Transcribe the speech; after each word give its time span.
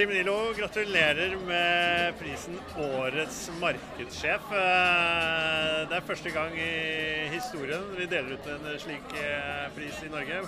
Chim 0.00 0.08
Nilo, 0.08 0.54
gratulerer 0.56 1.34
med 1.44 2.14
prisen 2.16 2.54
Årets 2.80 3.40
markedssjef. 3.60 4.46
Eh, 4.56 5.74
det 5.90 5.98
er 5.98 6.06
første 6.08 6.32
gang 6.32 6.56
i 6.56 7.26
historien 7.34 7.84
vi 7.98 8.06
deler 8.08 8.38
ut 8.38 8.48
en 8.48 8.64
slik 8.80 9.12
eh, 9.20 9.66
pris 9.76 9.98
i 10.06 10.08
Norge. 10.08 10.38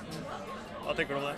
Hva 0.86 0.94
tenker 0.96 1.12
du 1.12 1.20
om 1.20 1.26
det? 1.28 1.36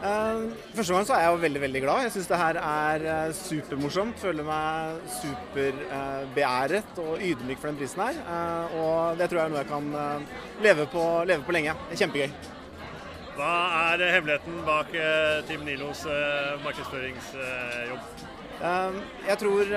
Uh, 0.00 0.58
første 0.74 0.96
gang 0.96 1.06
så 1.06 1.14
er 1.14 1.22
jeg 1.22 1.36
jo 1.36 1.44
veldig 1.44 1.62
veldig 1.68 1.84
glad. 1.86 2.02
Jeg 2.08 2.16
syns 2.16 2.32
det 2.32 2.42
her 2.42 2.60
er 2.64 3.38
supermorsomt. 3.44 4.18
Føler 4.26 4.50
meg 4.50 5.06
superbeæret 5.20 7.00
og 7.04 7.22
ydmyk 7.30 7.62
for 7.62 7.70
den 7.70 7.78
prisen 7.78 8.08
her. 8.08 8.20
og 8.74 9.22
det 9.22 9.30
tror 9.30 9.44
jeg 9.44 9.46
er 9.46 9.54
noe 9.54 9.62
jeg 9.62 9.70
kan 9.70 10.28
leve 10.66 10.90
på, 10.90 11.08
leve, 11.30 11.46
på, 11.46 11.58
lenge. 11.60 11.78
Kjempegøy. 11.94 12.55
Hva 13.36 13.54
er 13.92 14.04
hemmeligheten 14.14 14.62
bak 14.64 14.94
Team 15.48 15.66
Nilos 15.68 16.06
markedsføringsjobb? 16.64 18.22
jeg 19.26 19.36
tror 19.42 19.74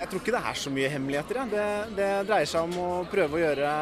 jeg 0.00 0.08
tror 0.08 0.22
ikke 0.22 0.32
det 0.32 0.40
er 0.48 0.56
så 0.56 0.70
mye 0.72 0.88
hemmeligheter. 0.88 1.38
Ja. 1.42 1.44
Det, 1.50 1.66
det, 1.98 2.08
dreier 2.30 2.48
seg 2.48 2.70
om 2.70 2.78
å 2.80 2.88
prøve 3.10 3.36
å 3.36 3.42
gjøre 3.42 3.72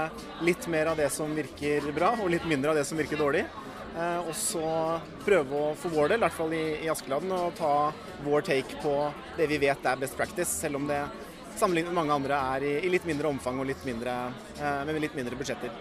litt 0.46 0.66
mer 0.70 0.91
av 0.91 0.98
det 0.98 1.12
som 1.14 1.30
virker 1.36 1.86
bra, 1.94 2.10
og 2.18 2.32
litt 2.32 2.46
mindre 2.50 2.72
av 2.72 2.80
det 2.80 2.84
som 2.88 2.98
virker 2.98 3.20
dårlig. 3.20 3.44
Eh, 3.94 4.19
og 4.24 4.34
så 4.36 4.66
prøve 5.24 5.62
å 5.62 5.70
for 5.78 5.94
vår 5.94 6.12
del, 6.12 6.20
i 6.20 6.27
hvert 6.27 6.36
fall 6.36 6.56
i, 6.56 6.64
i 6.82 6.91
Askeladden, 6.91 7.32
å 7.34 7.52
ta 7.58 7.72
vår 8.27 8.46
take 8.50 8.82
på 8.82 8.94
det 9.38 9.46
vi 9.50 9.60
vet 9.62 9.86
er 9.86 10.02
best 10.02 10.19
practice, 10.19 10.50
selv 10.50 10.80
om 10.80 10.91
det 10.91 11.00
sammenlignet 11.60 11.92
med 11.92 11.98
mange 12.00 12.16
andre 12.16 12.40
er 12.54 12.66
i, 12.66 12.72
i 12.86 12.92
litt 12.92 13.06
mindre 13.08 13.30
omfang 13.30 13.60
og 13.60 13.68
litt 13.68 13.84
mindre, 13.86 14.16
eh, 14.58 14.82
med 14.88 15.00
litt 15.02 15.16
mindre 15.18 15.38
budsjetter. 15.38 15.72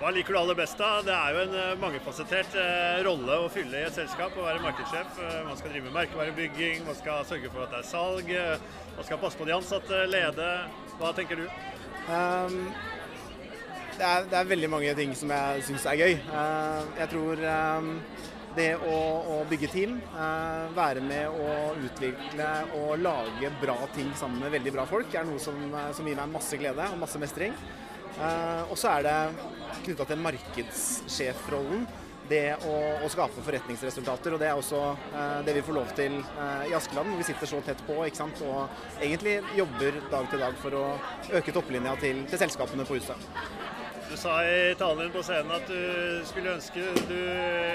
Hva 0.00 0.10
liker 0.14 0.34
du 0.34 0.40
aller 0.40 0.58
best 0.58 0.80
da? 0.80 0.90
Det 1.06 1.14
er 1.14 1.36
jo 1.36 1.44
en 1.44 1.58
eh, 1.60 1.74
mangefasettert 1.82 2.56
eh, 2.60 3.02
rolle 3.06 3.38
å 3.44 3.52
fylle 3.52 3.82
i 3.82 3.86
et 3.88 3.96
selskap. 3.96 4.34
Å 4.34 4.48
være 4.48 4.64
markedssjef. 4.64 5.20
Man 5.48 5.60
skal 5.60 5.74
drive 5.74 5.88
med 5.88 5.98
merkevarebygging, 6.00 6.82
man 6.88 6.98
skal 6.98 7.22
sørge 7.28 7.52
for 7.54 7.66
at 7.66 7.76
det 7.76 7.84
er 7.84 7.88
salg. 7.92 8.34
Man 8.96 9.06
skal 9.06 9.22
passe 9.22 9.40
på 9.40 9.46
de 9.48 9.56
ansatte, 9.56 10.02
lede. 10.10 10.50
Hva 10.98 11.14
tenker 11.16 11.40
du? 11.40 11.48
Um, 12.04 12.58
det 13.98 14.04
er, 14.04 14.24
det 14.30 14.38
er, 14.38 14.48
veldig 14.50 14.70
mange 14.70 14.94
ting 14.98 15.12
som 15.16 15.30
jeg 15.30 15.64
syns 15.68 15.84
er 15.86 15.98
gøy. 16.00 16.14
Eh, 16.18 16.86
jeg 16.98 17.10
tror 17.12 17.42
eh, 17.50 17.90
det 18.56 18.70
å, 18.76 18.98
å 19.34 19.38
bygge 19.50 19.70
team, 19.72 19.96
eh, 20.14 20.66
være 20.76 21.02
med 21.04 21.32
å 21.32 21.56
utvikle 21.86 22.50
og 22.80 23.02
lage 23.02 23.50
bra 23.62 23.76
ting 23.96 24.12
sammen 24.18 24.44
med 24.44 24.54
veldig 24.54 24.74
bra 24.76 24.86
folk, 24.90 25.14
er 25.14 25.26
noe 25.28 25.42
som, 25.42 25.58
som 25.96 26.06
gir 26.06 26.18
meg 26.18 26.32
masse 26.34 26.60
glede 26.60 26.88
og 26.92 27.02
masse 27.02 27.20
mestring. 27.22 27.56
Og 28.14 28.76
så 28.78 28.92
er 28.92 29.00
det 29.02 29.14
knytta 29.82 30.04
til 30.06 30.20
markedssjefrollen 30.22 31.80
det 32.28 32.54
å, 32.64 32.74
å, 33.04 33.08
skape 33.12 33.42
forretningsresultater. 33.44 34.34
og 34.34 34.40
Det 34.40 34.48
er 34.48 34.58
også 34.58 34.80
eh, 34.94 35.40
det 35.46 35.56
vi 35.58 35.64
får 35.66 35.78
lov 35.78 35.92
til 35.98 36.16
eh, 36.20 36.70
i 36.70 36.76
Askeland, 36.76 37.10
hvor 37.10 37.20
vi 37.20 37.28
sitter 37.28 37.50
så 37.50 37.60
tett 37.66 37.84
på 37.86 37.98
ikke 38.06 38.22
sant? 38.22 38.40
og 38.44 39.02
egentlig 39.02 39.38
jobber 39.58 40.00
dag 40.12 40.30
til 40.32 40.44
dag 40.46 40.56
for 40.62 40.78
å 40.78 40.86
øke 41.40 41.54
topplinja 41.54 41.96
til, 42.02 42.24
til 42.30 42.44
selskapene 42.46 42.88
på 42.88 42.98
huset. 43.00 43.28
Du 44.14 44.20
sa 44.20 44.44
i 44.46 44.74
talen 44.78 44.98
din 44.98 45.10
på 45.10 45.22
scenen 45.26 45.50
at 45.50 45.64
du 45.66 46.20
skulle 46.28 46.52
ønske 46.54 46.82
du 47.08 47.16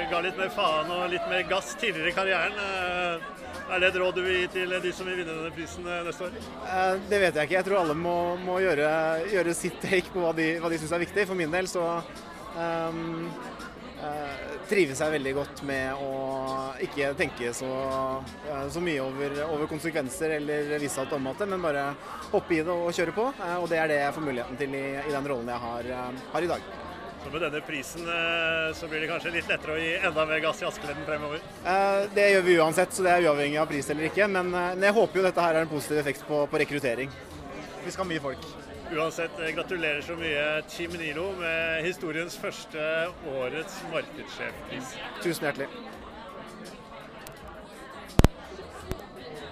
ga 0.07 0.21
litt 0.23 0.37
mer 0.39 0.47
faen 0.55 0.87
og 0.95 1.09
litt 1.11 1.25
mer 1.27 1.41
gass 1.49 1.73
tidligere 1.81 2.13
i 2.13 2.15
karrieren. 2.15 2.55
Eh, 2.63 3.25
er 3.75 3.81
det 3.83 3.89
et 3.89 3.97
råd 3.99 4.15
du 4.15 4.21
vil 4.23 4.37
gi 4.37 4.45
til 4.53 4.71
de 4.71 4.93
som 4.95 5.09
vil 5.09 5.17
vinne 5.19 5.35
denne 5.35 5.51
prisen 5.51 5.83
eh, 5.83 5.99
neste 6.07 6.29
år? 6.29 6.37
Eh, 6.63 6.93
det 7.11 7.19
vet 7.25 7.41
jeg 7.41 7.49
ikke. 7.49 7.57
Jeg 7.57 7.67
tror 7.67 7.81
alle 7.81 7.97
må, 8.05 8.15
må 8.39 8.55
gjøre, 8.63 8.87
gjøre, 9.33 9.57
sitt 9.59 9.83
take 9.83 10.13
på 10.13 10.23
hva 10.23 10.31
de, 10.37 10.47
hva 10.63 10.71
de 10.71 10.79
syns 10.79 10.95
er 10.95 11.03
viktig. 11.03 11.27
For 11.27 11.41
min 11.41 11.51
del 11.51 11.67
så 11.67 11.83
um, 12.55 13.27
trives 14.69 14.99
jeg 15.01 15.13
veldig 15.15 15.31
godt 15.39 15.61
med 15.67 16.01
å 16.03 16.09
ikke 16.85 17.13
tenke 17.19 17.53
så, 17.55 17.69
uh, 17.69 18.67
så 18.71 18.83
mye 18.83 19.01
over, 19.03 19.33
over, 19.47 19.65
konsekvenser 19.71 20.37
eller 20.37 20.75
vise 20.81 21.01
at 21.01 21.11
det, 21.11 21.47
men 21.49 21.63
bare 21.63 21.89
hoppe 22.29 22.55
i 22.55 22.61
det 22.61 22.75
og 22.75 22.93
kjøre 22.95 23.15
på. 23.15 23.25
Uh, 23.39 23.57
og 23.63 23.65
det 23.71 23.81
er 23.81 23.91
det 23.91 23.97
jeg 24.03 24.15
får 24.17 24.27
muligheten 24.27 24.61
til 24.61 24.77
i, 24.77 24.85
i 25.01 25.15
den 25.15 25.31
rollen 25.31 25.49
jeg 25.51 25.63
har, 25.65 25.91
har, 26.35 26.45
i 26.45 26.51
dag. 26.53 26.69
Så 27.19 27.33
med 27.33 27.43
denne 27.43 27.59
prisen 27.67 28.05
så 28.79 28.87
blir 28.87 29.01
det 29.03 29.09
kanskje 29.09 29.33
litt 29.33 29.49
lettere 29.51 29.73
å 29.75 29.81
gi 29.81 29.89
enda 30.07 30.23
mer 30.29 30.39
gass 30.39 30.61
i 30.63 30.67
Askeledden 30.69 31.03
fremover? 31.03 31.43
Det 32.15 32.29
gjør 32.31 32.45
vi 32.45 32.55
uansett, 32.63 32.95
så 32.95 33.03
det 33.03 33.11
er 33.11 33.27
uavhengig 33.27 33.59
av 33.59 33.67
pris 33.67 33.91
eller 33.91 34.07
ikke. 34.07 34.29
Men, 34.31 34.53
men 34.55 34.87
jeg 34.87 34.95
håper 34.95 35.19
jo 35.19 35.25
dette 35.27 35.43
her 35.43 35.59
er 35.59 35.67
en 35.67 35.73
positiv 35.73 35.99
effekt 35.99 36.23
på, 36.29 36.45
på 36.47 36.63
rekruttering. 36.63 37.11
Vi 37.83 37.91
skal 37.91 38.05
ha 38.05 38.11
mye 38.13 38.23
folk. 38.23 38.47
Uansett, 38.89 39.31
gratulerer 39.55 40.01
så 40.01 40.15
mye 40.17 40.45
Team 40.69 40.95
Nilo 40.97 41.27
med 41.37 41.83
historiens 41.85 42.37
første 42.41 42.81
årets 43.29 43.75
markedssjefpris. 43.91 44.95
Tusen 45.21 45.45
hjertelig. 45.45 45.67